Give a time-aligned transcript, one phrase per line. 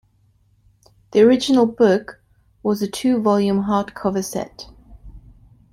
[1.11, 2.23] The original book
[2.63, 4.65] was a two-volume hardcover set.